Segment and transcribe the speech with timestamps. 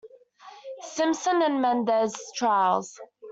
[0.81, 2.99] Simpson and Menendez trials.